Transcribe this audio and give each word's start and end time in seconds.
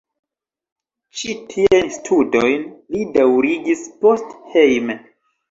Ĉi 1.19 1.35
tiajn 1.51 1.91
studojn 1.97 2.65
li 2.95 3.05
daŭrigis 3.19 3.87
poste 4.03 4.43
hejme. 4.57 4.99